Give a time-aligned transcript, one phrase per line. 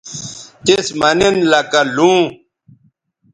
[0.65, 2.21] تِس مہ نن لکہ لوں